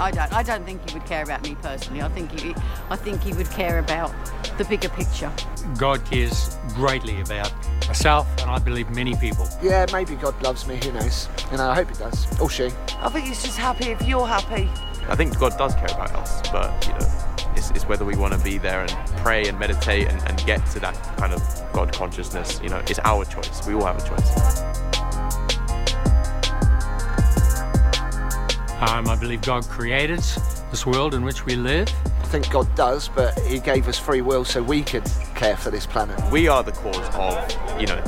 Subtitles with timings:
[0.00, 0.32] I don't.
[0.32, 2.00] I don't think he would care about me personally.
[2.00, 2.54] I think he,
[2.88, 4.12] I think he would care about
[4.56, 5.30] the bigger picture.
[5.76, 7.52] God cares greatly about
[7.86, 9.46] myself, and I believe many people.
[9.62, 10.76] Yeah, maybe God loves me.
[10.82, 11.28] Who knows?
[11.50, 12.40] You know, I hope he does.
[12.40, 12.70] Or she.
[12.98, 14.70] I think he's just happy if you're happy.
[15.08, 18.32] I think God does care about us, but you know, it's, it's whether we want
[18.32, 21.92] to be there and pray and meditate and, and get to that kind of God
[21.92, 22.58] consciousness.
[22.62, 23.66] You know, it's our choice.
[23.66, 24.69] We all have a choice.
[28.80, 30.20] Um, I believe God created
[30.70, 31.86] this world in which we live.
[32.06, 35.70] I think God does, but He gave us free will so we could care for
[35.70, 36.18] this planet.
[36.32, 38.02] We are the cause of, you know,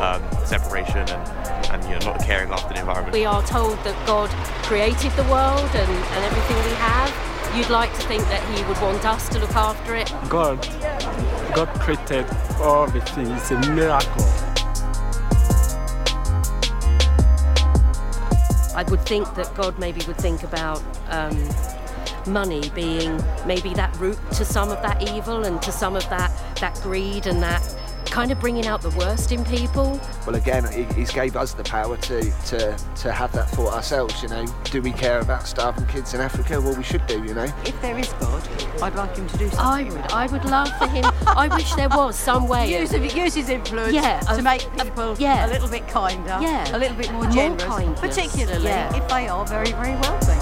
[0.00, 3.12] um, separation and, and you know not caring after the environment.
[3.12, 4.30] We are told that God
[4.64, 7.56] created the world and, and everything we have.
[7.56, 10.12] You'd like to think that He would want us to look after it.
[10.28, 10.60] God,
[11.54, 12.26] God created
[12.60, 13.30] everything.
[13.30, 14.43] It's a miracle.
[18.74, 21.48] I would think that God maybe would think about um,
[22.26, 26.32] money being maybe that root to some of that evil and to some of that,
[26.60, 27.62] that greed and that
[28.14, 30.00] kind of bringing out the worst in people.
[30.24, 34.22] Well, again, he, he's gave us the power to, to, to have that thought ourselves,
[34.22, 34.46] you know.
[34.70, 36.60] Do we care about starving kids in Africa?
[36.60, 37.52] Well, we should do, you know.
[37.66, 38.48] If there is God,
[38.80, 39.58] I'd like him to do something.
[39.58, 41.04] I would, I would love for him.
[41.26, 42.80] I wish there was some way.
[42.80, 45.46] Use, of, of, use his influence Yeah, to of- make of- people yeah.
[45.46, 46.76] a little bit kinder, Yeah.
[46.76, 48.94] a little bit more More generous, kindness, particularly yeah.
[48.96, 50.38] if they are very, very wealthy.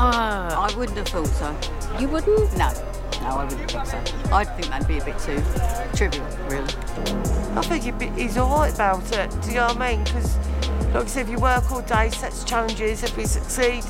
[0.00, 1.98] Ah, I wouldn't have thought so.
[1.98, 2.56] you wouldn't?
[2.56, 2.70] No,
[3.28, 3.98] no, I wouldn't think so.
[4.32, 5.42] I'd think that'd be a bit too
[5.94, 6.72] trivial, really.
[7.56, 9.30] I think he'd be, he's all right about it.
[9.42, 10.04] Do you know what I mean?
[10.04, 10.36] Because,
[10.94, 13.84] like I said, if you work all day, sets challenges, if we succeed,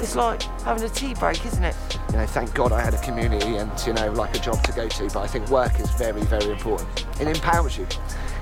[0.00, 1.76] it's like having a tea break, isn't it?
[2.10, 4.72] You know, thank God I had a community and, you know, like a job to
[4.72, 7.06] go to, but I think work is very, very important.
[7.20, 7.86] It empowers you.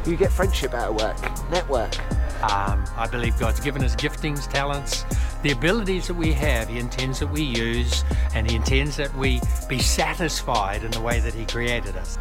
[0.07, 1.99] You get friendship out of work, network.
[2.43, 5.05] Um, I believe God's given us giftings, talents,
[5.45, 6.71] the abilities that we have.
[6.71, 8.03] He intends that we use,
[8.35, 12.17] and He intends that we be satisfied in the way that He created us.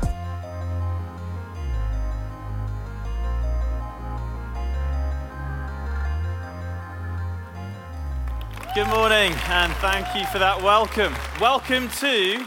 [8.76, 11.16] Good morning, and thank you for that welcome.
[11.40, 12.46] Welcome to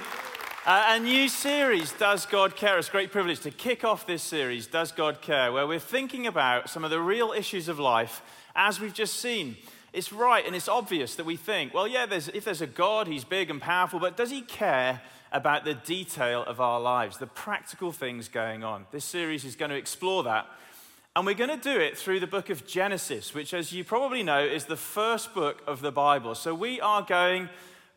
[0.66, 2.76] uh, a new series, Does God Care?
[2.76, 6.26] It's a great privilege to kick off this series, Does God Care, where we're thinking
[6.26, 8.20] about some of the real issues of life
[8.54, 9.56] as we've just seen.
[9.96, 13.06] It's right and it's obvious that we think, well, yeah, there's, if there's a God,
[13.06, 15.00] he's big and powerful, but does he care
[15.32, 18.84] about the detail of our lives, the practical things going on?
[18.92, 20.48] This series is going to explore that.
[21.16, 24.22] And we're going to do it through the book of Genesis, which, as you probably
[24.22, 26.34] know, is the first book of the Bible.
[26.34, 27.48] So we are going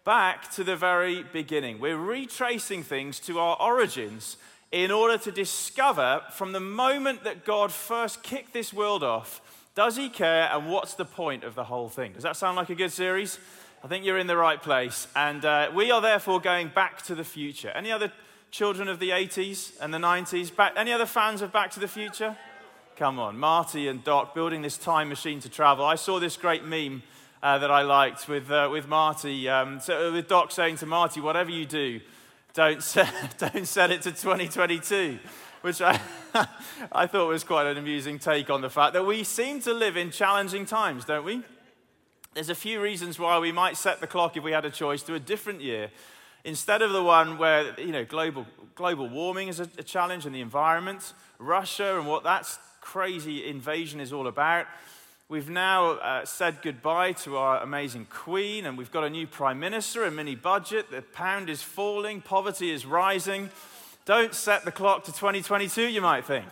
[0.05, 1.81] back to the very beginning.
[1.81, 4.37] We're retracing things to our origins
[4.71, 9.41] in order to discover from the moment that God first kicked this world off,
[9.79, 12.11] does he care and what's the point of the whole thing?
[12.11, 13.39] Does that sound like a good series?
[13.81, 15.07] I think you're in the right place.
[15.15, 17.69] And uh, we are therefore going back to the future.
[17.69, 18.11] Any other
[18.51, 20.53] children of the 80s and the 90s?
[20.53, 22.35] Back, any other fans of Back to the Future?
[22.97, 25.85] Come on, Marty and Doc building this time machine to travel.
[25.85, 27.01] I saw this great meme
[27.41, 31.21] uh, that I liked with, uh, with Marty, um, so, with Doc saying to Marty,
[31.21, 32.01] whatever you do,
[32.53, 35.19] don't set, don't set it to 2022,
[35.61, 35.99] which I,
[36.91, 39.97] I thought was quite an amusing take on the fact that we seem to live
[39.97, 41.43] in challenging times, don't we?
[42.33, 45.03] There's a few reasons why we might set the clock if we had a choice
[45.03, 45.89] to a different year.
[46.45, 50.33] Instead of the one where, you know, global, global warming is a, a challenge and
[50.33, 52.47] the environment, Russia and what that
[52.79, 54.67] crazy invasion is all about.
[55.27, 59.59] We've now uh, said goodbye to our amazing Queen, and we've got a new Prime
[59.59, 60.89] Minister, a mini budget.
[60.89, 63.49] The pound is falling, poverty is rising.
[64.09, 66.47] Don't set the clock to 2022, you might think.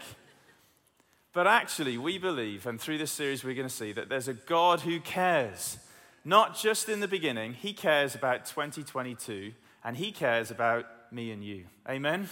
[1.34, 4.36] But actually, we believe, and through this series, we're going to see that there's a
[4.36, 5.80] God who cares.
[6.24, 9.54] Not just in the beginning, He cares about 2022,
[9.84, 11.64] and He cares about me and you.
[11.90, 12.30] Amen?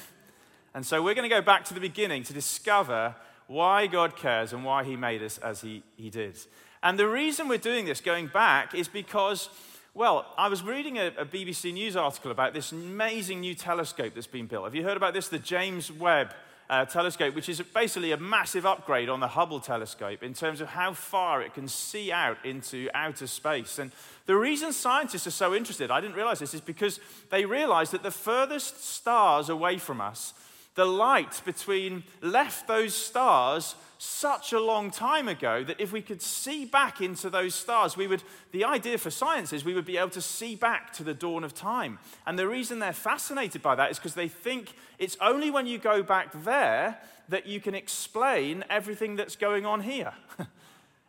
[0.76, 3.16] And so we're going to go back to the beginning to discover
[3.48, 6.38] why God cares and why He made us as He, he did.
[6.84, 9.50] And the reason we're doing this, going back, is because,
[9.96, 14.28] well, I was reading a, a BBC News article about this amazing new telescope that's
[14.28, 14.66] been built.
[14.66, 15.30] Have you heard about this?
[15.30, 16.34] The James Webb
[16.70, 20.68] uh, telescope, which is basically a massive upgrade on the Hubble telescope in terms of
[20.68, 23.80] how far it can see out into outer space.
[23.80, 23.94] And
[24.26, 27.00] the reason scientists are so interested, I didn't realize this, is because
[27.30, 30.34] they realize that the furthest stars away from us,
[30.76, 36.22] the light between left those stars such a long time ago that if we could
[36.22, 39.98] see back into those stars, we would, the idea for science is we would be
[39.98, 41.98] able to see back to the dawn of time.
[42.28, 45.78] And the reason they're fascinated by that is because they think it's only when you
[45.78, 47.00] go back there
[47.30, 50.14] that you can explain everything that's going on here.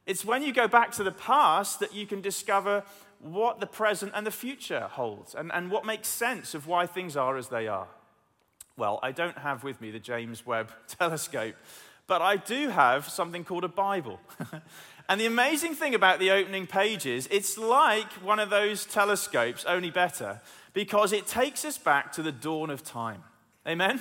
[0.06, 2.84] It's when you go back to the past that you can discover
[3.18, 7.16] what the present and the future holds and, and what makes sense of why things
[7.16, 7.88] are as they are.
[8.78, 11.54] Well, I don't have with me the James Webb telescope,
[12.06, 14.20] but I do have something called a Bible.
[15.08, 19.90] and the amazing thing about the opening pages, it's like one of those telescopes, only
[19.90, 20.42] better,
[20.74, 23.24] because it takes us back to the dawn of time.
[23.66, 24.00] Amen?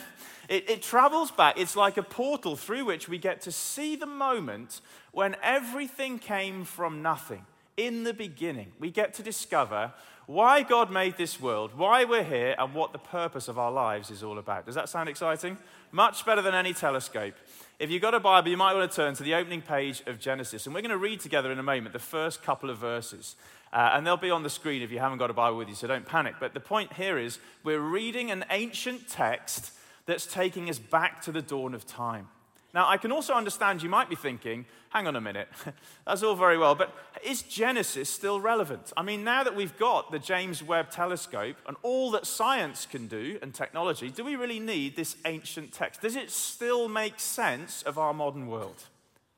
[0.50, 1.57] It, it, travels back.
[1.57, 4.81] It's like a portal through which we get to see the moment
[5.12, 7.45] when everything came from nothing.
[7.77, 9.94] In the beginning, we get to discover
[10.27, 14.10] why God made this world, why we're here, and what the purpose of our lives
[14.10, 14.66] is all about.
[14.66, 15.57] Does that sound exciting?
[15.92, 17.36] Much better than any telescope.
[17.77, 20.19] If you've got a Bible, you might want to turn to the opening page of
[20.19, 20.66] Genesis.
[20.66, 23.36] And we're going to read together in a moment the first couple of verses.
[23.74, 25.75] Uh, and they'll be on the screen if you haven't got a Bible with you,
[25.75, 26.36] so don't panic.
[26.39, 29.74] But the point here is we're reading an ancient text
[30.06, 32.30] that's taking us back to the dawn of time.
[32.75, 35.48] Now, I can also understand you might be thinking, hang on a minute,
[36.06, 36.94] that's all very well, but
[37.24, 38.92] is Genesis still relevant?
[38.98, 43.07] I mean, now that we've got the James Webb telescope and all that science can
[43.07, 46.01] do and technology, do we really need this ancient text?
[46.01, 48.83] Does it still make sense of our modern world?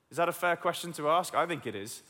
[0.10, 1.36] Is that a fair question to ask?
[1.36, 2.02] I think it is.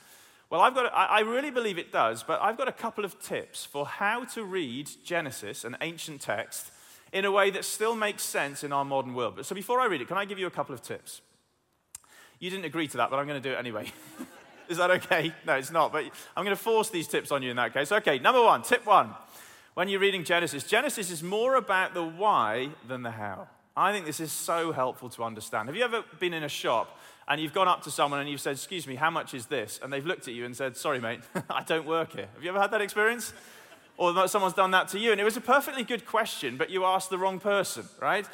[0.50, 3.65] Well, I've got, I really believe it does, but I've got a couple of tips
[3.65, 6.71] for how to read Genesis, an ancient text,
[7.12, 9.36] in a way that still makes sense in our modern world.
[9.36, 11.21] But so before I read it, can I give you a couple of tips?
[12.39, 13.92] You didn't agree to that, but I'm going to do it anyway.
[14.69, 15.33] Is that okay?
[15.45, 15.92] No, it's not.
[15.92, 16.06] But
[16.36, 17.92] I'm going to force these tips on you in that case.
[17.92, 19.12] Okay, number one, tip one.
[19.74, 23.48] When you're reading Genesis, Genesis is more about the why than the how.
[23.75, 25.69] I think this is so helpful to understand.
[25.69, 28.42] Have you ever been in a shop and you've gone up to someone and you've
[28.42, 29.80] said, Excuse me, how much is this?
[29.83, 31.19] And they've looked at you and said, Sorry, mate,
[31.50, 32.27] I don't work here.
[32.33, 33.33] Have you ever had that experience?
[33.98, 35.12] Or someone's done that to you.
[35.12, 38.26] And it was a perfectly good question, but you asked the wrong person, right?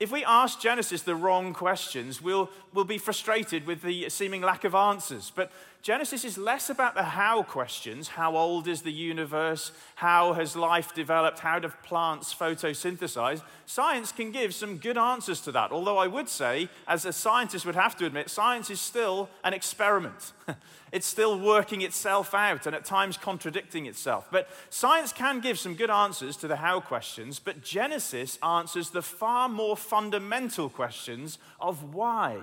[0.00, 4.64] If we ask Genesis the wrong questions, we'll, we'll be frustrated with the seeming lack
[4.64, 5.32] of answers.
[5.34, 5.52] But
[5.84, 9.70] Genesis is less about the how questions how old is the universe?
[9.96, 11.40] How has life developed?
[11.40, 13.42] How do plants photosynthesize?
[13.66, 15.72] Science can give some good answers to that.
[15.72, 19.52] Although I would say, as a scientist would have to admit, science is still an
[19.52, 20.32] experiment.
[20.92, 24.28] It's still working itself out and at times contradicting itself.
[24.30, 29.02] But science can give some good answers to the how questions, but Genesis answers the
[29.02, 32.42] far more fundamental questions of why.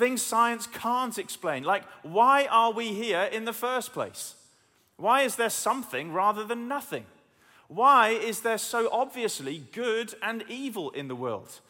[0.00, 4.34] Things science can't explain, like why are we here in the first place?
[4.96, 7.04] Why is there something rather than nothing?
[7.68, 11.60] Why is there so obviously good and evil in the world?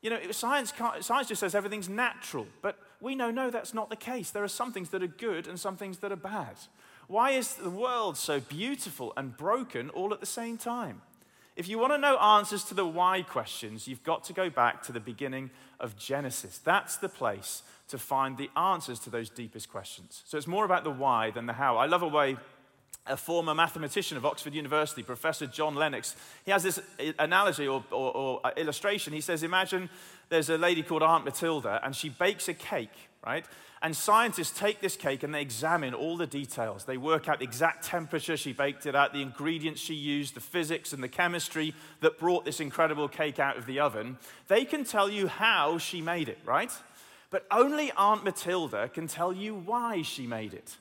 [0.00, 3.96] You know, science, science just says everything's natural, but we know, no, that's not the
[3.96, 4.30] case.
[4.30, 6.56] There are some things that are good and some things that are bad.
[7.06, 11.02] Why is the world so beautiful and broken all at the same time?
[11.56, 14.82] If you want to know answers to the why questions, you've got to go back
[14.84, 16.58] to the beginning of Genesis.
[16.58, 20.22] That's the place to find the answers to those deepest questions.
[20.26, 21.76] So it's more about the why than the how.
[21.76, 22.36] I love a way
[23.06, 26.80] a former mathematician of Oxford University, Professor John Lennox, he has this
[27.18, 29.12] analogy or, or, or, illustration.
[29.12, 29.90] He says, Imagine
[30.30, 33.44] there's a lady called Aunt Matilda, and she bakes a cake, right?
[33.84, 36.86] And scientists take this cake and they examine all the details.
[36.86, 40.40] They work out the exact temperature she baked it at, the ingredients she used, the
[40.40, 44.16] physics and the chemistry that brought this incredible cake out of the oven.
[44.48, 46.72] They can tell you how she made it, right?
[47.28, 50.78] But only Aunt Matilda can tell you why she made it.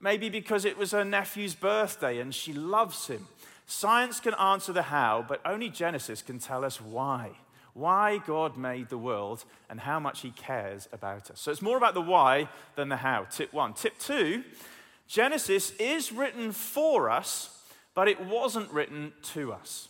[0.00, 3.28] Maybe because it was her nephew's birthday and she loves him.
[3.66, 7.30] Science can answer the how, but only Genesis can tell us why.
[7.74, 11.40] Why God made the world and how much He cares about us.
[11.40, 13.26] So it's more about the why than the how.
[13.30, 13.74] Tip one.
[13.74, 14.44] Tip two
[15.06, 19.88] Genesis is written for us, but it wasn't written to us.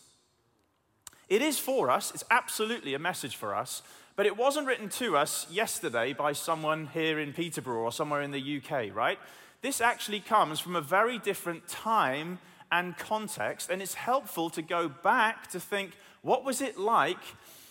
[1.28, 3.82] It is for us, it's absolutely a message for us,
[4.16, 8.30] but it wasn't written to us yesterday by someone here in Peterborough or somewhere in
[8.30, 9.18] the UK, right?
[9.60, 12.38] This actually comes from a very different time
[12.72, 17.18] and context, and it's helpful to go back to think what was it like?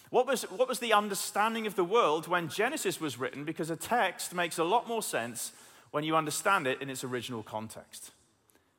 [0.10, 3.44] What was, what was the understanding of the world when Genesis was written?
[3.44, 5.52] Because a text makes a lot more sense
[5.92, 8.12] when you understand it in its original context.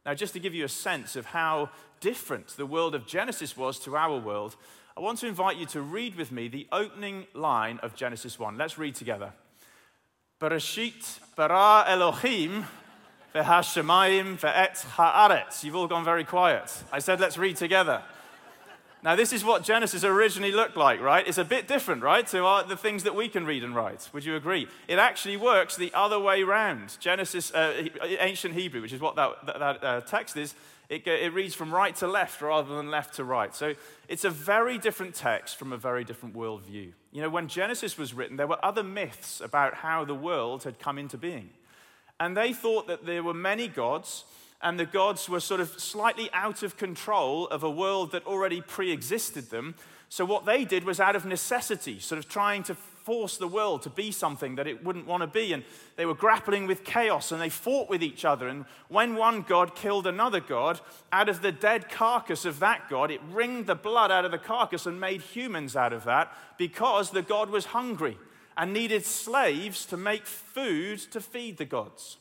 [0.04, 1.70] Now, just to give you a sense of how
[2.00, 4.56] different the world of Genesis was to our world,
[4.96, 8.56] I want to invite you to read with me the opening line of Genesis 1.
[8.56, 9.32] Let's read together.
[10.40, 12.64] Bereshit bara Elohim
[13.34, 15.62] V'hashemayim ve'et ha'aretz.
[15.62, 16.72] You've all gone very quiet.
[16.90, 18.02] I said, let's read together.
[19.02, 21.26] Now, this is what Genesis originally looked like, right?
[21.26, 24.10] It's a bit different, right, to our, the things that we can read and write.
[24.12, 24.68] Would you agree?
[24.88, 26.98] It actually works the other way round.
[27.00, 30.54] Genesis, uh, ancient Hebrew, which is what that, that, uh, text is,
[30.90, 33.54] it, it reads from right to left rather than left to right.
[33.54, 33.74] So
[34.08, 36.92] it's a very different text from a very different worldview.
[37.12, 40.78] You know, when Genesis was written, there were other myths about how the world had
[40.78, 41.50] come into being.
[42.20, 44.24] and they thought that there were many gods,
[44.62, 48.60] and the gods were sort of slightly out of control of a world that already
[48.60, 49.74] pre existed them.
[50.08, 53.82] So, what they did was out of necessity, sort of trying to force the world
[53.82, 55.52] to be something that it wouldn't want to be.
[55.52, 55.64] And
[55.96, 58.46] they were grappling with chaos and they fought with each other.
[58.46, 63.10] And when one god killed another god, out of the dead carcass of that god,
[63.10, 67.10] it wringed the blood out of the carcass and made humans out of that because
[67.10, 68.18] the god was hungry
[68.56, 72.18] and needed slaves to make food to feed the gods.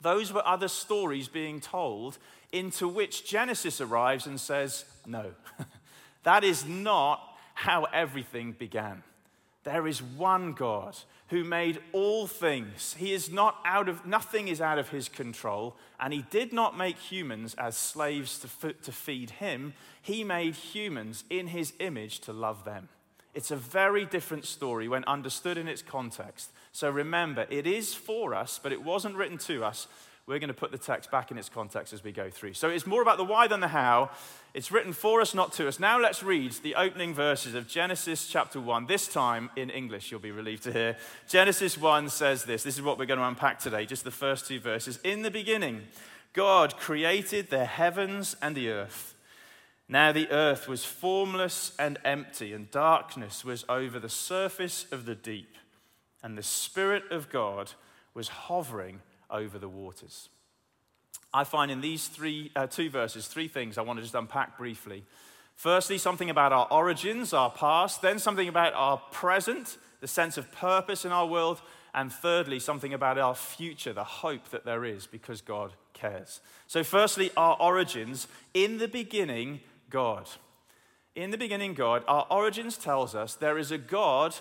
[0.00, 2.18] Those were other stories being told,
[2.52, 5.32] into which Genesis arrives and says, No,
[6.22, 7.20] that is not
[7.54, 9.02] how everything began.
[9.64, 10.96] There is one God
[11.28, 12.94] who made all things.
[12.96, 16.78] He is not out of, nothing is out of his control, and he did not
[16.78, 19.74] make humans as slaves to, to feed him.
[20.00, 22.88] He made humans in his image to love them.
[23.34, 26.50] It's a very different story when understood in its context.
[26.78, 29.88] So remember, it is for us, but it wasn't written to us.
[30.26, 32.54] We're going to put the text back in its context as we go through.
[32.54, 34.10] So it's more about the why than the how.
[34.54, 35.80] It's written for us, not to us.
[35.80, 38.86] Now let's read the opening verses of Genesis chapter 1.
[38.86, 40.96] This time in English, you'll be relieved to hear.
[41.26, 42.62] Genesis 1 says this.
[42.62, 45.00] This is what we're going to unpack today, just the first two verses.
[45.02, 45.82] In the beginning,
[46.32, 49.16] God created the heavens and the earth.
[49.88, 55.16] Now the earth was formless and empty, and darkness was over the surface of the
[55.16, 55.56] deep,
[56.22, 57.72] and the Spirit of God
[58.14, 60.28] was hovering over the waters.
[61.32, 64.56] I find in these three, uh, two verses three things I want to just unpack
[64.56, 65.04] briefly.
[65.54, 70.50] Firstly, something about our origins, our past, then something about our present, the sense of
[70.52, 71.60] purpose in our world,
[71.94, 76.40] and thirdly, something about our future, the hope that there is because God cares.
[76.66, 78.28] So, firstly, our origins.
[78.54, 79.60] In the beginning,
[79.90, 80.28] God.
[81.14, 82.04] In the beginning, God.
[82.06, 84.36] Our origins tells us there is a God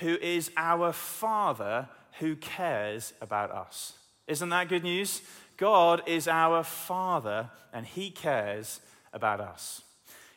[0.00, 1.88] who is our Father
[2.18, 3.92] who cares about us.
[4.26, 5.22] Isn't that good news?
[5.56, 8.80] God is our Father and He cares
[9.12, 9.82] about us.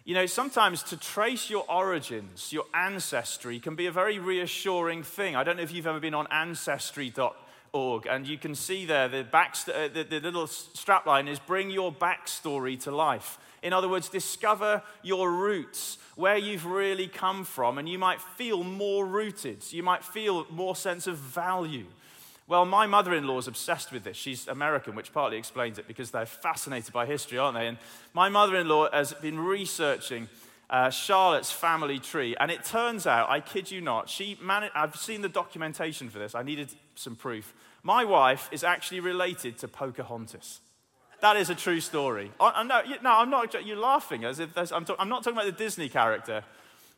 [0.05, 5.35] You know, sometimes to trace your origins, your ancestry, can be a very reassuring thing.
[5.35, 9.23] I don't know if you've ever been on ancestry.org, and you can see there the,
[9.23, 13.37] back, uh, the, the little strapline is bring your backstory to life.
[13.61, 18.63] In other words, discover your roots, where you've really come from, and you might feel
[18.63, 19.63] more rooted.
[19.71, 21.85] You might feel more sense of value.
[22.47, 24.17] Well, my mother in law is obsessed with this.
[24.17, 27.67] She's American, which partly explains it because they're fascinated by history, aren't they?
[27.67, 27.77] And
[28.13, 30.27] my mother in law has been researching
[30.69, 35.21] uh, Charlotte's family tree, and it turns out, I kid you not, she I've seen
[35.21, 37.53] the documentation for this, I needed some proof.
[37.81, 40.59] My wife is actually related to Pocahontas.
[41.21, 42.31] That is a true story.
[42.39, 45.45] Oh, no, no, I'm not, you're laughing as if I'm, talk, I'm not talking about
[45.45, 46.43] the Disney character.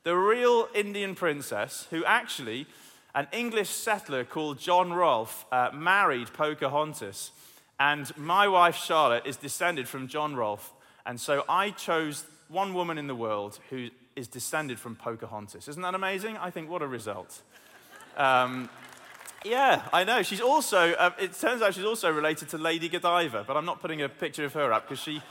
[0.04, 2.68] The real Indian princess who actually
[3.14, 7.32] an English settler called John Rolfe uh, married Pocahontas,
[7.80, 10.72] and my wife Charlotte is descended from John Rolfe.
[11.06, 15.68] And so I chose one woman in the world who is descended from Pocahontas.
[15.68, 16.38] Isn't that amazing?
[16.38, 17.42] I think what a result.
[18.18, 18.70] Um,
[19.44, 20.22] yeah, I know.
[20.22, 23.82] She's also, uh, it turns out she's also related to Lady Godiva, but I'm not
[23.82, 25.22] putting a picture of her up because she,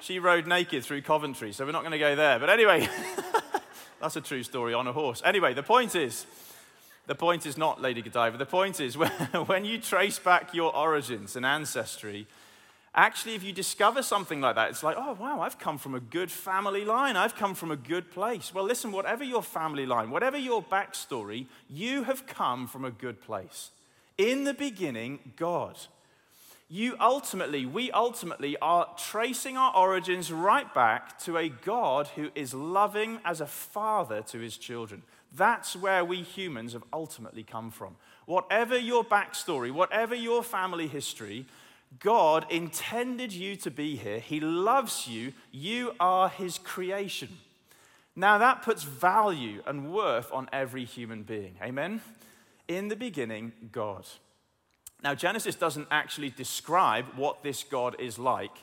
[0.00, 2.38] she rode naked through Coventry, so we're not going to go there.
[2.38, 2.88] But anyway,
[4.00, 5.22] that's a true story on a horse.
[5.24, 6.26] Anyway, the point is,
[7.06, 8.36] the point is not Lady Godiva.
[8.36, 8.94] The point is
[9.46, 12.26] when you trace back your origins and ancestry,
[12.94, 16.00] actually, if you discover something like that, it's like, oh, wow, I've come from a
[16.00, 17.16] good family line.
[17.16, 18.54] I've come from a good place.
[18.54, 23.20] Well, listen, whatever your family line, whatever your backstory, you have come from a good
[23.20, 23.70] place.
[24.16, 25.76] In the beginning, God.
[26.70, 32.54] You ultimately, we ultimately are tracing our origins right back to a God who is
[32.54, 35.02] loving as a father to his children.
[35.36, 37.96] That's where we humans have ultimately come from.
[38.26, 41.46] Whatever your backstory, whatever your family history,
[42.00, 44.18] God intended you to be here.
[44.18, 45.32] He loves you.
[45.52, 47.28] You are His creation.
[48.16, 51.56] Now, that puts value and worth on every human being.
[51.62, 52.00] Amen?
[52.68, 54.06] In the beginning, God.
[55.02, 58.56] Now, Genesis doesn't actually describe what this God is like.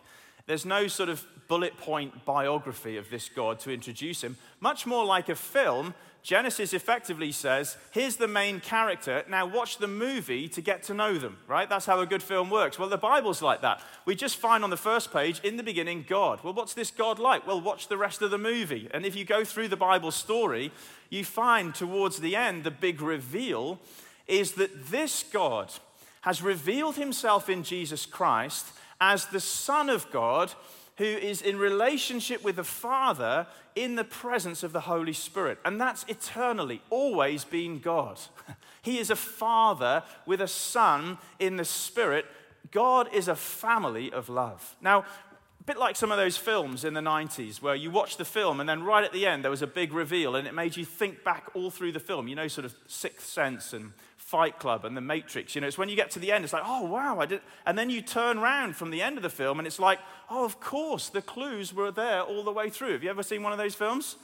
[0.47, 4.37] There's no sort of bullet point biography of this God to introduce him.
[4.59, 9.87] Much more like a film, Genesis effectively says, here's the main character, now watch the
[9.87, 11.67] movie to get to know them, right?
[11.67, 12.77] That's how a good film works.
[12.77, 13.81] Well, the Bible's like that.
[14.05, 16.43] We just find on the first page, in the beginning, God.
[16.43, 17.47] Well, what's this God like?
[17.47, 18.87] Well, watch the rest of the movie.
[18.93, 20.71] And if you go through the Bible story,
[21.09, 23.79] you find towards the end, the big reveal
[24.27, 25.73] is that this God
[26.21, 28.67] has revealed himself in Jesus Christ
[28.99, 30.53] as the Son of God
[30.97, 35.57] who is in relationship with the Father in the presence of the Holy Spirit.
[35.65, 38.19] And that's eternally, always been God.
[38.81, 42.25] He is a father with a son in the spirit.
[42.71, 44.75] God is a family of love.
[44.81, 48.25] Now, a bit like some of those films in the 90s where you watch the
[48.25, 50.75] film and then right at the end there was a big reveal and it made
[50.75, 52.27] you think back all through the film.
[52.27, 53.93] You know, sort of Sixth Sense and
[54.31, 55.55] Fight Club and The Matrix.
[55.55, 57.41] You know, it's when you get to the end, it's like, oh, wow, I did.
[57.65, 60.45] And then you turn around from the end of the film and it's like, oh,
[60.45, 62.93] of course, the clues were there all the way through.
[62.93, 64.15] Have you ever seen one of those films?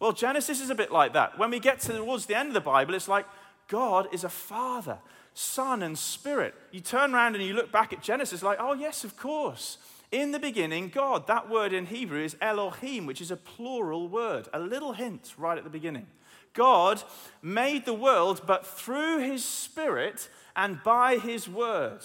[0.00, 1.38] Well, Genesis is a bit like that.
[1.38, 3.26] When we get towards the end of the Bible, it's like,
[3.68, 4.96] God is a father,
[5.34, 6.54] son, and spirit.
[6.70, 9.76] You turn around and you look back at Genesis, like, oh, yes, of course.
[10.10, 11.26] In the beginning, God.
[11.26, 14.48] That word in Hebrew is Elohim, which is a plural word.
[14.54, 16.06] A little hint right at the beginning.
[16.52, 17.02] God
[17.42, 22.00] made the world, but through his spirit and by his word.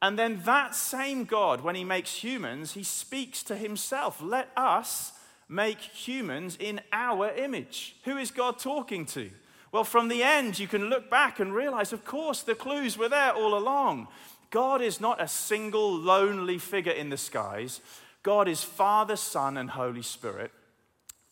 [0.00, 4.20] And then that same God, when he makes humans, he speaks to himself.
[4.22, 5.12] Let us
[5.48, 7.96] make humans in our image.
[8.04, 9.30] Who is God talking to?
[9.72, 13.08] Well, from the end, you can look back and realize, of course, the clues were
[13.08, 14.08] there all along.
[14.50, 17.80] God is not a single lonely figure in the skies.
[18.22, 20.52] God is Father, Son, and Holy Spirit.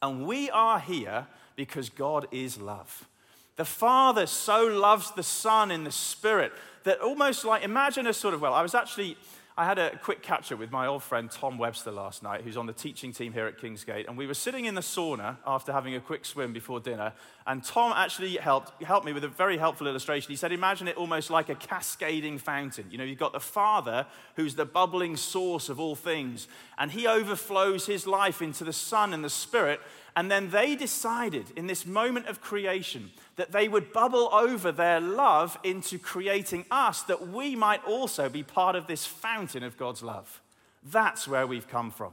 [0.03, 1.27] And we are here
[1.57, 3.09] because God is love.
[3.57, 6.53] The Father so loves the Son in the Spirit
[6.85, 9.17] that almost like, imagine a sort of, well, I was actually
[9.59, 12.59] I had a quick catch up with my old friend Tom Webster last night, who's
[12.59, 14.07] on the teaching team here at Kingsgate.
[14.07, 17.15] And we were sitting in the sauna after having a quick swim before dinner.
[17.47, 20.29] And Tom actually helped, helped me with a very helpful illustration.
[20.29, 22.89] He said, Imagine it almost like a cascading fountain.
[22.91, 27.07] You know, you've got the Father, who's the bubbling source of all things, and he
[27.07, 29.81] overflows his life into the Son and the Spirit.
[30.17, 34.99] And then they decided in this moment of creation that they would bubble over their
[34.99, 40.03] love into creating us, that we might also be part of this fountain of God's
[40.03, 40.41] love.
[40.83, 42.13] That's where we've come from.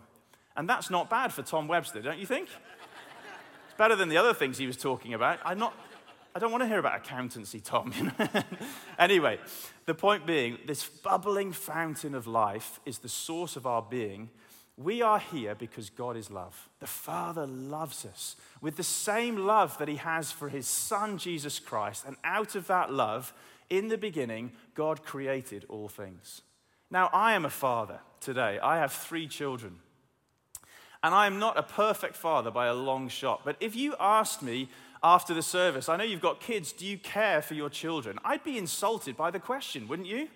[0.58, 2.50] And that's not bad for Tom Webster, don't you think?
[2.50, 5.40] It's better than the other things he was talking about.
[5.46, 5.74] I'm not,
[6.36, 7.94] I don't want to hear about accountancy, Tom.
[9.00, 9.40] anyway,
[9.86, 14.30] the point being, this bubbling fountain of life is the source of our being
[14.78, 16.70] we are here because God is love.
[16.80, 21.60] The Father loves us with the same love that He has for His Son, Jesus
[21.60, 22.06] Christ.
[22.08, 23.34] And out of that love,
[23.70, 26.42] in the beginning, God created all things.
[26.90, 28.60] Now, I am a father today.
[28.60, 29.78] I have three children.
[31.04, 33.42] And I am not a perfect father by a long shot.
[33.44, 34.70] But if you asked me
[35.04, 38.18] after the service, I know you've got kids, do you care for your children?
[38.24, 40.30] I'd be insulted by the question, wouldn't you?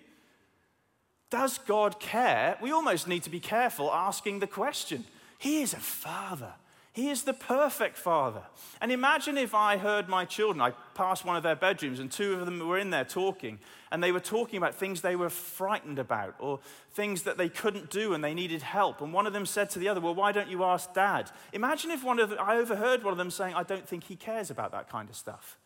[1.30, 2.56] Does God care?
[2.62, 5.04] We almost need to be careful asking the question.
[5.38, 6.54] He is a father.
[6.98, 8.42] He is the perfect father.
[8.80, 12.32] And imagine if I heard my children, I passed one of their bedrooms and two
[12.32, 13.60] of them were in there talking,
[13.92, 16.58] and they were talking about things they were frightened about or
[16.90, 19.00] things that they couldn't do and they needed help.
[19.00, 21.30] And one of them said to the other, Well, why don't you ask dad?
[21.52, 24.16] Imagine if one of the, I overheard one of them saying, I don't think he
[24.16, 25.56] cares about that kind of stuff.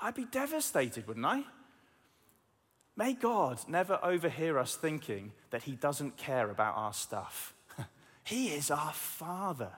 [0.00, 1.42] I'd be devastated, wouldn't I?
[2.98, 7.54] May God never overhear us thinking that He doesn't care about our stuff.
[8.24, 9.70] he is our Father,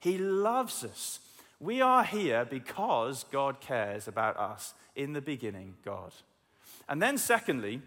[0.00, 1.20] He loves us.
[1.60, 4.72] We are here because God cares about us.
[4.96, 6.12] In the beginning, God.
[6.88, 7.80] And then, secondly,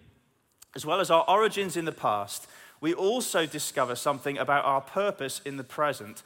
[0.75, 2.47] as well as our origins in the past,
[2.81, 6.23] we also discover something about our purpose in the present.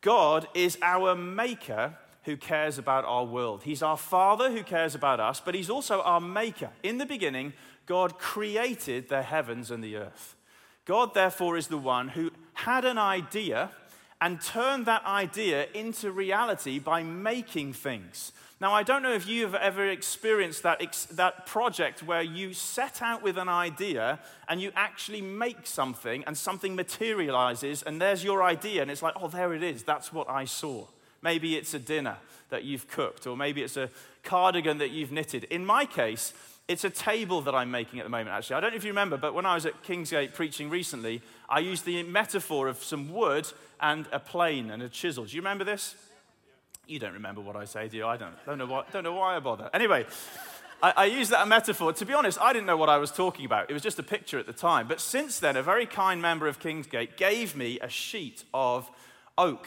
[0.00, 3.62] God is our maker who cares about our world.
[3.62, 6.70] He's our Father who cares about us, but He's also our maker.
[6.82, 7.52] In the beginning,
[7.88, 10.36] God created the heavens and the earth.
[10.84, 13.70] God, therefore, is the one who had an idea
[14.20, 18.32] and turned that idea into reality by making things.
[18.60, 20.80] Now, I don't know if you've ever experienced that,
[21.12, 26.36] that project where you set out with an idea and you actually make something and
[26.36, 29.84] something materializes and there's your idea and it's like, oh, there it is.
[29.84, 30.86] That's what I saw.
[31.22, 32.16] Maybe it's a dinner
[32.50, 33.90] that you've cooked or maybe it's a
[34.24, 35.44] cardigan that you've knitted.
[35.44, 36.32] In my case,
[36.68, 38.56] it's a table that I'm making at the moment, actually.
[38.56, 41.60] I don't know if you remember, but when I was at Kingsgate preaching recently, I
[41.60, 43.50] used the metaphor of some wood
[43.80, 45.24] and a plane and a chisel.
[45.24, 45.96] Do you remember this?
[46.86, 48.06] You don't remember what I say, do you?
[48.06, 49.70] I don't, don't, know, why, don't know why I bother.
[49.72, 50.04] Anyway,
[50.82, 51.92] I, I used that metaphor.
[51.94, 53.70] To be honest, I didn't know what I was talking about.
[53.70, 54.88] It was just a picture at the time.
[54.88, 58.90] But since then, a very kind member of Kingsgate gave me a sheet of
[59.38, 59.66] oak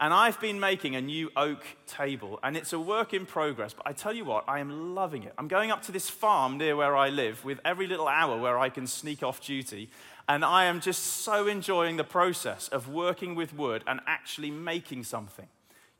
[0.00, 3.74] and I've been making a new oak table, and it's a work in progress.
[3.74, 5.34] But I tell you what, I am loving it.
[5.36, 8.58] I'm going up to this farm near where I live with every little hour where
[8.58, 9.90] I can sneak off duty.
[10.26, 15.04] And I am just so enjoying the process of working with wood and actually making
[15.04, 15.48] something.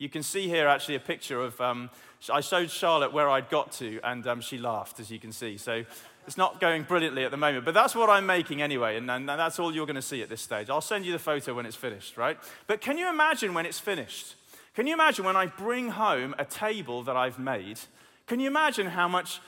[0.00, 1.90] You can see here actually a picture of, um,
[2.32, 5.58] I showed Charlotte where I'd got to, and um, she laughed, as you can see.
[5.58, 5.84] So
[6.26, 9.28] it's not going brilliantly at the moment, but that's what I'm making anyway, and, and
[9.28, 10.70] that's all you're going to see at this stage.
[10.70, 12.38] I'll send you the photo when it's finished, right?
[12.66, 14.36] But can you imagine when it's finished?
[14.74, 17.78] Can you imagine when I bring home a table that I've made?
[18.26, 19.42] Can you imagine how much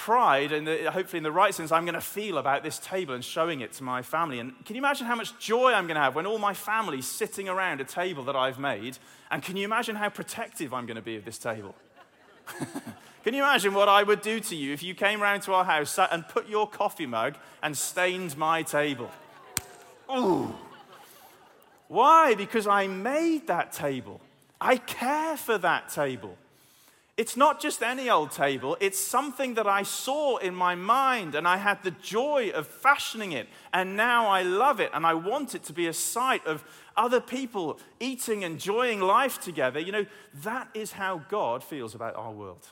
[0.00, 3.22] pride, and hopefully in the right sense, I'm going to feel about this table and
[3.22, 4.38] showing it to my family.
[4.38, 7.04] And can you imagine how much joy I'm going to have when all my family's
[7.04, 8.96] sitting around a table that I've made?
[9.30, 11.74] And can you imagine how protective I'm going to be of this table?
[13.24, 15.66] can you imagine what I would do to you if you came round to our
[15.66, 19.10] house and put your coffee mug and stained my table?
[20.10, 20.54] Ooh.
[21.88, 22.34] Why?
[22.36, 24.22] Because I made that table.
[24.58, 26.38] I care for that table.
[27.20, 31.46] It's not just any old table, it's something that I saw in my mind and
[31.46, 33.46] I had the joy of fashioning it.
[33.74, 36.64] And now I love it and I want it to be a sight of
[36.96, 39.78] other people eating, enjoying life together.
[39.78, 40.06] You know,
[40.42, 42.66] that is how God feels about our world.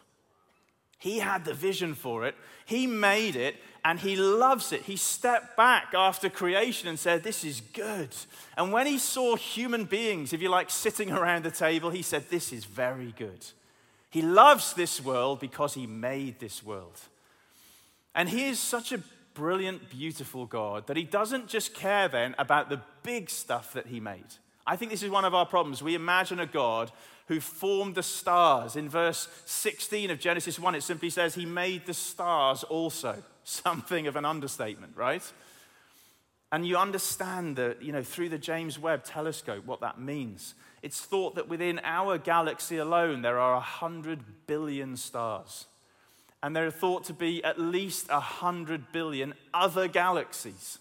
[0.99, 2.35] He had the vision for it,
[2.65, 4.81] He made it, and He loves it.
[4.81, 8.17] He stepped back after creation and said, This is good.
[8.57, 12.31] And when He saw human beings, if you like, sitting around the table, He said,
[12.31, 13.45] This is very good.
[14.11, 17.01] He loves this world because he made this world.
[18.15, 19.03] And he is such a
[19.35, 24.01] brilliant, beautiful God that he doesn't just care then about the big stuff that he
[24.01, 24.27] made.
[24.67, 25.83] I think this is one of our problems.
[25.83, 26.91] We imagine a God
[27.27, 28.75] who formed the stars.
[28.75, 33.23] In verse 16 of Genesis 1, it simply says, He made the stars also.
[33.45, 35.23] Something of an understatement, right?
[36.51, 40.55] And you understand that, you know, through the James Webb telescope, what that means.
[40.89, 45.67] It's thought that within our galaxy alone, there are 100 billion stars.
[46.43, 50.79] And there are thought to be at least 100 billion other galaxies.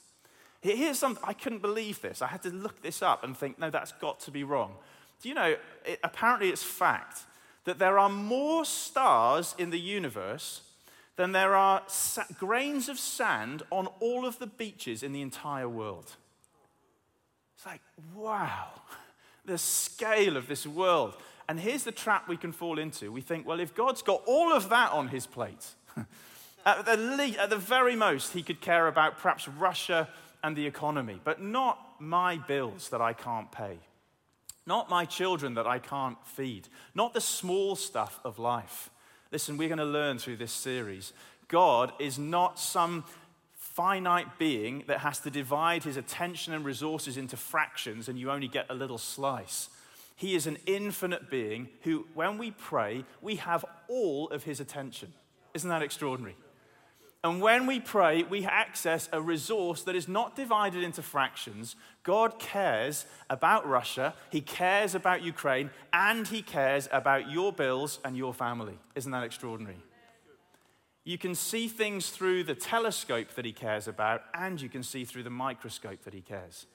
[0.62, 2.22] Here's something, I couldn't believe this.
[2.22, 4.76] I had to look this up and think, no, that's got to be wrong.
[5.22, 7.24] Do you know, it, apparently it's fact
[7.66, 10.62] that there are more stars in the universe
[11.18, 15.68] than there are sa- grains of sand on all of the beaches in the entire
[15.68, 16.16] world.
[17.58, 17.82] It's like,
[18.16, 18.70] wow
[19.48, 21.16] the scale of this world.
[21.50, 23.12] And here's the trap we can fall into.
[23.12, 25.74] We think, well, if God's got all of that on his plate,
[26.66, 30.10] at, the le- at the very most, he could care about perhaps Russia
[30.44, 33.80] and the economy, but not my bills that I can't pay,
[34.66, 38.90] not my children that I can't feed, not the small stuff of life.
[39.32, 41.14] Listen, we're going to learn through this series.
[41.48, 43.06] God is not some
[43.78, 48.48] finite being that has to divide his attention and resources into fractions and you only
[48.48, 49.70] get a little slice.
[50.16, 55.14] He is an infinite being who, when we pray, we have all of his attention.
[55.54, 56.36] Isn't that extraordinary?
[57.24, 61.76] And when we pray, we access a resource that is not divided into fractions.
[62.02, 68.18] God cares about Russia, He cares about Ukraine, and He cares about your bills and
[68.18, 68.80] your family.
[68.96, 69.78] Isn't that extraordinary?
[71.08, 75.06] You can see things through the telescope that he cares about, and you can see
[75.06, 76.66] through the microscope that he cares.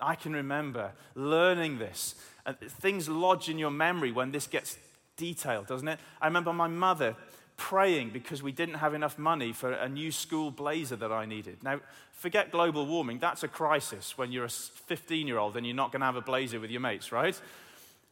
[0.00, 2.14] I can remember learning this.
[2.46, 4.78] And things lodge in your memory when this gets
[5.18, 6.00] detailed, doesn't it?
[6.22, 7.14] I remember my mother
[7.58, 11.62] praying because we didn't have enough money for a new school blazer that I needed.
[11.62, 15.76] Now, forget global warming, that's a crisis when you're a 15 year old and you're
[15.76, 17.38] not going to have a blazer with your mates, right?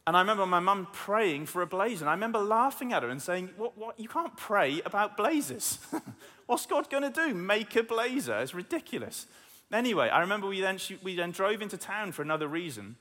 [0.05, 2.03] And I remember my mum praying for a blazer.
[2.03, 3.99] And I remember laughing at her and saying, What, what?
[3.99, 5.79] You can't pray about blazers.
[6.45, 7.33] What's God going to do?
[7.33, 8.37] Make a blazer?
[8.39, 9.27] It's ridiculous.
[9.71, 12.97] Anyway, I remember we then, she, we then drove into town for another reason.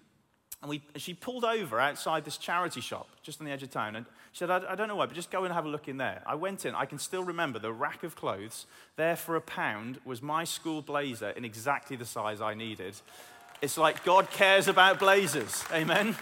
[0.63, 3.97] And we, she pulled over outside this charity shop just on the edge of town.
[3.97, 5.89] And she said, I, I don't know why, but just go and have a look
[5.89, 6.23] in there.
[6.25, 6.75] I went in.
[6.77, 8.67] I can still remember the rack of clothes.
[8.95, 12.95] There for a pound was my school blazer in exactly the size I needed.
[13.61, 15.65] It's like God cares about blazers.
[15.73, 16.17] Amen.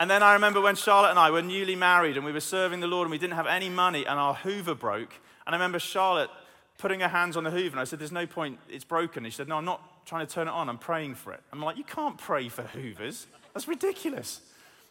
[0.00, 2.80] And then I remember when Charlotte and I were newly married and we were serving
[2.80, 5.12] the Lord and we didn't have any money and our Hoover broke.
[5.46, 6.30] And I remember Charlotte
[6.78, 9.26] putting her hands on the Hoover and I said, There's no point, it's broken.
[9.26, 11.40] And she said, No, I'm not trying to turn it on, I'm praying for it.
[11.52, 13.26] I'm like, You can't pray for Hoovers.
[13.52, 14.40] That's ridiculous.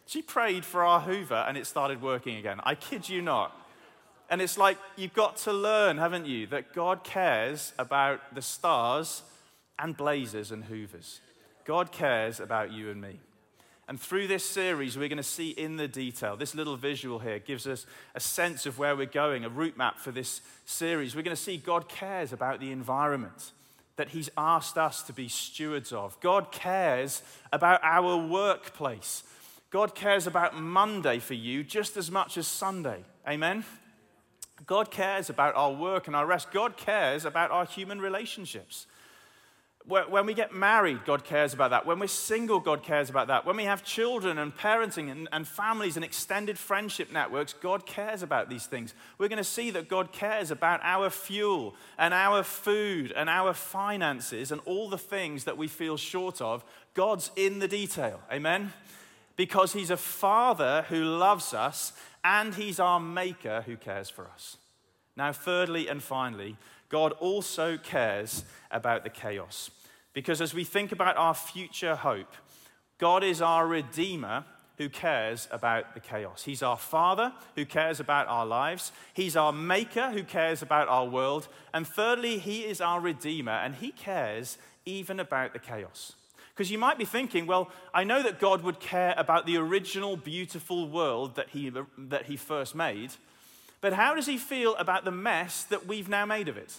[0.06, 2.60] She prayed for our Hoover and it started working again.
[2.62, 3.56] I kid you not.
[4.28, 9.22] And it's like you've got to learn, haven't you, that God cares about the stars
[9.76, 11.20] and blazers and Hoovers.
[11.64, 13.18] God cares about you and me.
[13.90, 16.36] And through this series, we're going to see in the detail.
[16.36, 19.98] This little visual here gives us a sense of where we're going, a route map
[19.98, 21.16] for this series.
[21.16, 23.50] We're going to see God cares about the environment
[23.96, 26.20] that He's asked us to be stewards of.
[26.20, 27.22] God cares
[27.52, 29.24] about our workplace.
[29.70, 33.02] God cares about Monday for you just as much as Sunday.
[33.26, 33.64] Amen?
[34.66, 36.52] God cares about our work and our rest.
[36.52, 38.86] God cares about our human relationships.
[39.90, 41.84] When we get married, God cares about that.
[41.84, 43.44] When we're single, God cares about that.
[43.44, 48.22] When we have children and parenting and, and, families and extended friendship networks, God cares
[48.22, 48.94] about these things.
[49.18, 53.52] We're going to see that God cares about our fuel and our food and our
[53.52, 56.62] finances and all the things that we feel short of.
[56.94, 58.20] God's in the detail.
[58.32, 58.72] Amen?
[59.34, 64.56] Because He's a Father who loves us and He's our Maker who cares for us.
[65.16, 66.56] Now, thirdly and finally,
[66.90, 69.70] God also cares about the chaos.
[70.12, 72.32] Because as we think about our future hope,
[72.98, 74.44] God is our Redeemer
[74.76, 76.44] who cares about the chaos.
[76.44, 78.92] He's our Father who cares about our lives.
[79.12, 81.48] He's our Maker who cares about our world.
[81.74, 86.14] And thirdly, He is our Redeemer and He cares even about the chaos.
[86.54, 90.16] Because you might be thinking, well, I know that God would care about the original
[90.16, 93.12] beautiful world that he, that he first made,
[93.80, 96.74] but how does he feel about the mess that we've now made of it?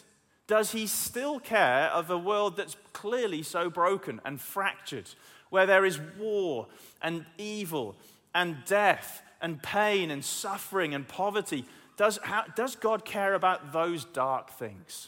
[0.51, 5.09] Does he still care of a world that's clearly so broken and fractured,
[5.49, 6.67] where there is war
[7.01, 7.95] and evil
[8.35, 11.63] and death and pain and suffering and poverty?
[11.95, 15.07] Does, how, does God care about those dark things?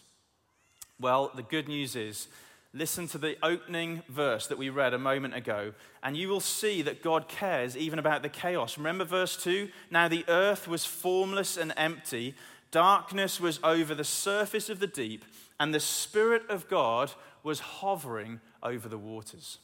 [0.97, 2.29] Well, the good news is
[2.73, 6.81] listen to the opening verse that we read a moment ago, and you will see
[6.83, 8.77] that God cares even about the chaos.
[8.77, 9.67] Remember verse 2?
[9.91, 12.33] Now the earth was formless and empty,
[12.73, 15.23] darkness was over the surface of the deep,
[15.59, 19.59] and the Spirit of God was hovering over the waters.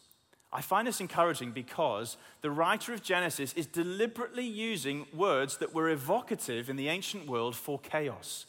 [0.54, 5.90] I find this encouraging because the writer of Genesis is deliberately using words that were
[5.90, 8.46] evocative in the ancient world for chaos.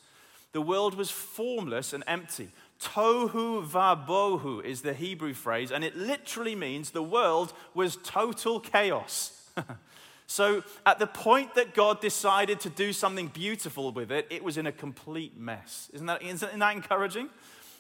[0.53, 2.51] The world was formless and empty.
[2.81, 9.49] Tohu vabohu is the Hebrew phrase, and it literally means the world was total chaos.
[10.31, 14.59] so, at the point that God decided to do something beautiful with it, it was
[14.59, 15.91] in a complete mess.
[15.93, 17.31] Isn't that, isn't that encouraging?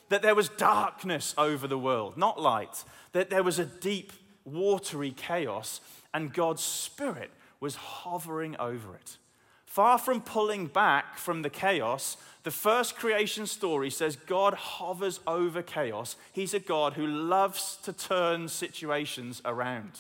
[0.09, 2.83] That there was darkness over the world, not light.
[3.13, 4.13] That there was a deep,
[4.45, 5.81] watery chaos,
[6.13, 9.17] and God's Spirit was hovering over it.
[9.65, 15.63] Far from pulling back from the chaos, the first creation story says God hovers over
[15.63, 16.17] chaos.
[16.33, 19.93] He's a God who loves to turn situations around.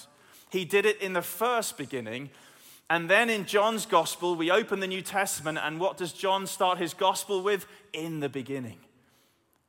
[0.50, 2.30] He did it in the first beginning.
[2.88, 6.78] And then in John's gospel, we open the New Testament, and what does John start
[6.78, 7.66] his gospel with?
[7.92, 8.78] In the beginning.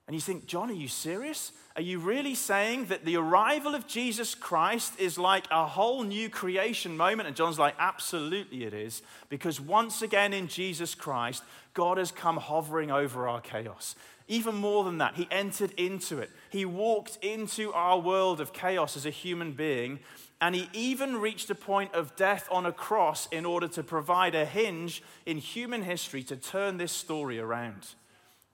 [0.07, 1.51] And you think, John, are you serious?
[1.75, 6.29] Are you really saying that the arrival of Jesus Christ is like a whole new
[6.29, 7.27] creation moment?
[7.27, 9.03] And John's like, absolutely it is.
[9.29, 13.95] Because once again in Jesus Christ, God has come hovering over our chaos.
[14.31, 16.31] Even more than that, he entered into it.
[16.49, 19.99] He walked into our world of chaos as a human being,
[20.39, 24.33] and he even reached a point of death on a cross in order to provide
[24.33, 27.85] a hinge in human history to turn this story around.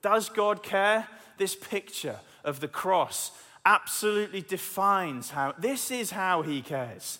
[0.02, 1.08] Does God care?
[1.38, 3.32] This picture of the cross
[3.63, 7.20] absolutely defines how this is how he cares.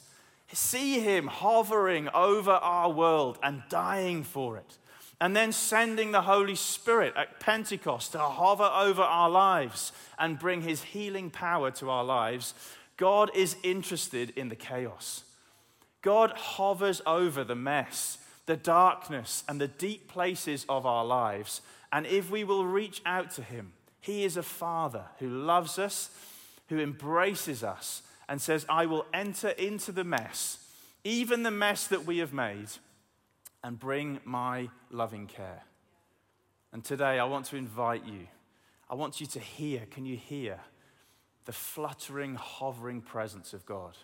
[0.52, 4.80] See him hovering over our world and dying for it
[5.20, 10.62] and then sending the Holy Spirit at Pentecost to hover over our lives and bring
[10.62, 12.54] his healing power to our lives,
[12.98, 15.24] God is interested in the chaos.
[16.04, 21.62] God hovers over the mess, the darkness, and the deep places of our lives.
[21.92, 26.12] And if we will reach out to him, he is a father who loves us,
[26.70, 30.60] who embraces us, and says, I will enter into the mess,
[31.04, 32.70] even the mess that we have made
[33.68, 35.62] and bring my loving care.
[36.72, 38.28] And today I want to invite you.
[38.90, 40.62] I want you to hear, can you hear
[41.44, 43.98] the fluttering, hovering presence of God?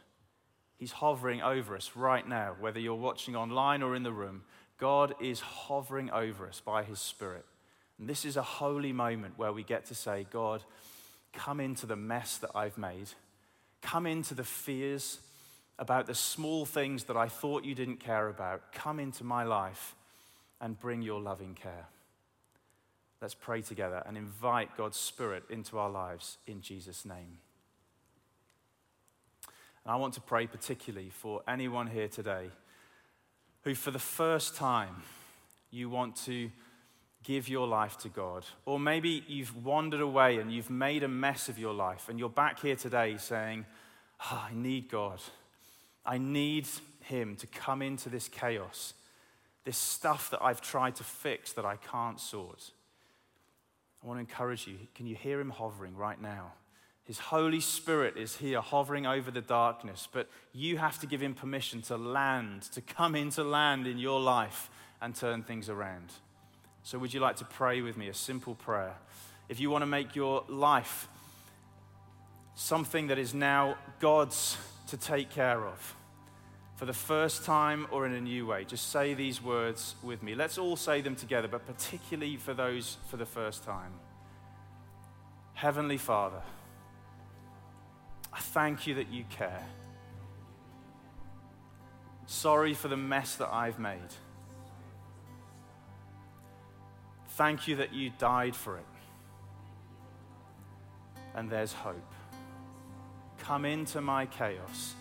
[0.75, 4.43] He's hovering over us right now, whether you're watching online or in the room.
[4.79, 7.45] God is hovering over us by His Spirit.
[7.97, 10.61] And this is a holy moment where we get to say, God,
[11.31, 13.11] come into the mess that I've made,
[13.81, 15.21] come into the fears
[15.79, 18.71] about the small things that I thought you didn't care about.
[18.71, 19.95] Come into my life
[20.61, 21.87] and bring your loving care.
[23.21, 27.39] Let's pray together and invite God's Spirit into our lives in Jesus' name.
[29.85, 32.49] And I want to pray particularly for anyone here today
[33.63, 35.03] who, for the first time,
[35.71, 36.51] you want to
[37.23, 38.45] give your life to God.
[38.65, 42.29] Or maybe you've wandered away and you've made a mess of your life, and you're
[42.29, 43.65] back here today saying,
[44.31, 45.21] oh, I need God.
[46.05, 46.67] I need
[47.01, 48.93] Him to come into this chaos,
[49.63, 52.71] this stuff that I've tried to fix that I can't sort.
[54.03, 54.75] I want to encourage you.
[54.95, 56.53] Can you hear Him hovering right now?
[57.05, 61.33] His Holy Spirit is here hovering over the darkness, but you have to give Him
[61.33, 64.69] permission to land, to come into land in your life
[65.01, 66.11] and turn things around.
[66.83, 68.95] So, would you like to pray with me a simple prayer?
[69.49, 71.07] If you want to make your life
[72.55, 74.57] something that is now God's
[74.93, 75.95] to take care of
[76.75, 80.35] for the first time or in a new way, just say these words with me.
[80.35, 83.91] Let's all say them together, but particularly for those for the first time.
[85.55, 86.43] Heavenly Father,
[88.31, 89.65] I thank you that you care.
[92.27, 94.13] Sorry for the mess that I've made.
[97.29, 98.85] Thank you that you died for it.
[101.33, 102.12] And there's hope.
[103.39, 104.95] Come into my chaos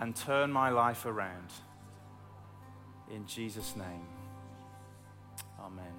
[0.00, 1.50] and turn my life around.
[3.10, 4.06] In Jesus' name.
[5.60, 5.92] Amen.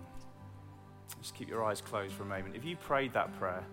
[1.21, 2.55] Just keep your eyes closed for a moment.
[2.55, 3.63] If you prayed that prayer,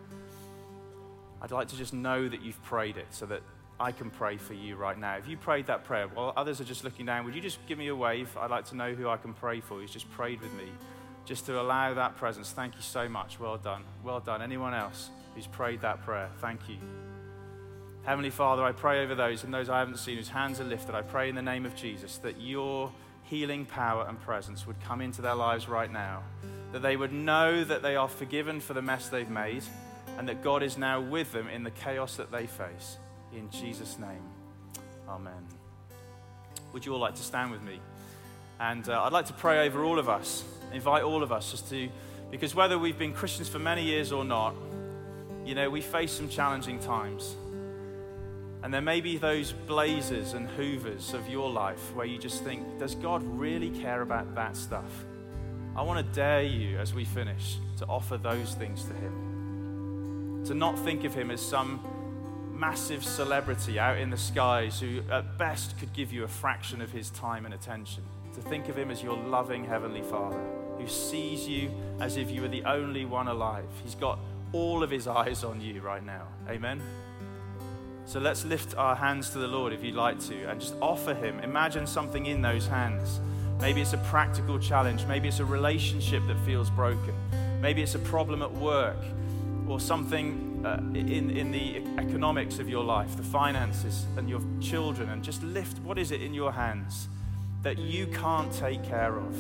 [1.43, 3.43] I'd like to just know that you've prayed it so that
[3.81, 5.17] I can pray for you right now.
[5.17, 7.79] If you prayed that prayer while others are just looking down, would you just give
[7.79, 8.35] me a wave?
[8.37, 10.67] I'd like to know who I can pray for who's just prayed with me,
[11.25, 12.53] just to allow that presence.
[12.53, 13.41] Thank you so much.
[13.41, 13.83] Well done.
[14.05, 14.41] Well done.
[14.41, 16.31] Anyone else who's prayed that prayer?
[16.41, 16.77] Thank you.
[18.05, 20.95] Heavenly Father, I pray over those and those I haven't seen whose hands are lifted.
[20.95, 22.93] I pray in the name of Jesus that your
[23.25, 26.23] healing power and presence would come into their lives right now,
[26.73, 29.63] that they would know that they are forgiven for the mess they've made,
[30.19, 32.99] and that God is now with them in the chaos that they face.
[33.33, 34.23] In Jesus' name,
[35.09, 35.47] Amen.
[36.73, 37.81] Would you all like to stand with me?
[38.59, 41.69] And uh, I'd like to pray over all of us, invite all of us just
[41.71, 41.89] to,
[42.31, 44.55] because whether we've been Christians for many years or not,
[45.45, 47.37] you know, we face some challenging times.
[48.63, 52.79] And there may be those blazers and hoovers of your life where you just think,
[52.79, 55.05] does God really care about that stuff?
[55.75, 60.45] I want to dare you as we finish to offer those things to Him.
[60.47, 61.81] To not think of Him as some
[62.53, 66.93] massive celebrity out in the skies who, at best, could give you a fraction of
[66.93, 68.05] His time and attention.
[68.35, 70.41] To think of Him as your loving Heavenly Father
[70.83, 73.69] who sees you as if you were the only one alive.
[73.85, 74.19] He's got
[74.53, 76.27] all of His eyes on you right now.
[76.49, 76.83] Amen.
[78.05, 81.15] So let's lift our hands to the Lord if you'd like to and just offer
[81.15, 81.39] Him.
[81.41, 83.21] Imagine something in those hands.
[83.61, 85.07] Maybe it's a practical challenge.
[85.07, 87.15] Maybe it's a relationship that feels broken.
[87.61, 88.99] Maybe it's a problem at work
[89.69, 95.11] or something uh, in, in the economics of your life, the finances and your children.
[95.11, 97.09] And just lift what is it in your hands
[97.63, 99.35] that you can't take care of?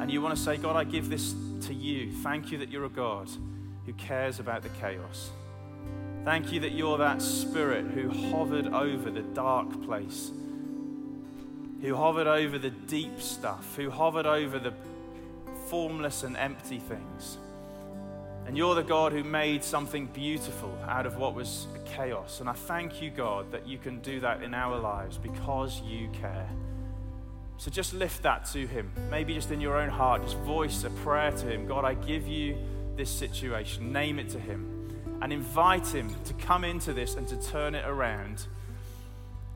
[0.00, 1.34] And you want to say, God, I give this
[1.66, 2.12] to you.
[2.22, 3.28] Thank you that you're a God
[3.86, 5.30] who cares about the chaos.
[6.24, 10.30] Thank you that you're that spirit who hovered over the dark place,
[11.82, 14.72] who hovered over the deep stuff, who hovered over the
[15.68, 17.38] formless and empty things.
[18.46, 22.40] And you're the God who made something beautiful out of what was chaos.
[22.40, 26.08] And I thank you, God, that you can do that in our lives because you
[26.08, 26.48] care.
[27.56, 28.90] So just lift that to Him.
[29.10, 31.66] Maybe just in your own heart, just voice a prayer to Him.
[31.66, 32.56] God, I give you
[32.96, 33.92] this situation.
[33.92, 37.84] Name it to Him and invite Him to come into this and to turn it
[37.86, 38.46] around.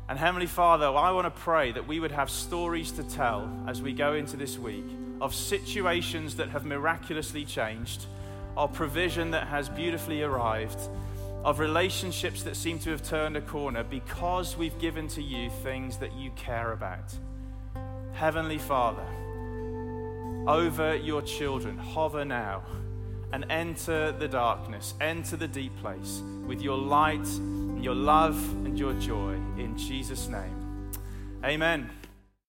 [0.08, 3.82] And Heavenly Father, I want to pray that we would have stories to tell as
[3.82, 4.86] we go into this week
[5.20, 8.06] of situations that have miraculously changed,
[8.56, 10.78] of provision that has beautifully arrived,
[11.44, 15.98] of relationships that seem to have turned a corner because we've given to you things
[15.98, 17.14] that you care about.
[18.18, 19.06] Heavenly Father,
[20.48, 22.64] over your children, hover now
[23.32, 27.28] and enter the darkness, enter the deep place with your light,
[27.80, 30.90] your love, and your joy in Jesus' name.
[31.44, 31.90] Amen.